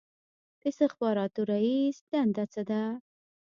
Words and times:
د 0.59 0.61
استخباراتو 0.69 1.41
رییس 1.51 1.97
دنده 2.11 2.45
څه 2.53 2.61
ده؟ 2.69 2.83